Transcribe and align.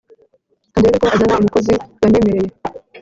Kandebe 0.73 0.97
ko 1.01 1.07
azana 1.15 1.39
umukozi 1.43 1.71
yanyemereye 2.01 2.51